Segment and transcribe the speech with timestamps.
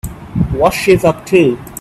[0.49, 1.59] What's she up to?